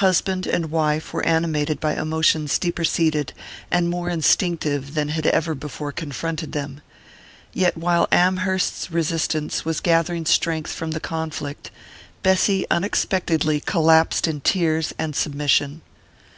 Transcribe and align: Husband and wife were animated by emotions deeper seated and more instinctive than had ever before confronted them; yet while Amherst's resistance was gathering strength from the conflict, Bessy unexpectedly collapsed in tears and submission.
Husband 0.00 0.46
and 0.46 0.70
wife 0.70 1.12
were 1.12 1.22
animated 1.26 1.78
by 1.78 1.94
emotions 1.94 2.58
deeper 2.58 2.84
seated 2.84 3.34
and 3.70 3.90
more 3.90 4.08
instinctive 4.08 4.94
than 4.94 5.08
had 5.10 5.26
ever 5.26 5.54
before 5.54 5.92
confronted 5.92 6.52
them; 6.52 6.80
yet 7.52 7.76
while 7.76 8.08
Amherst's 8.10 8.90
resistance 8.90 9.66
was 9.66 9.80
gathering 9.80 10.24
strength 10.24 10.72
from 10.72 10.92
the 10.92 11.00
conflict, 11.00 11.70
Bessy 12.22 12.64
unexpectedly 12.70 13.60
collapsed 13.60 14.26
in 14.26 14.40
tears 14.40 14.94
and 14.98 15.14
submission. 15.14 15.82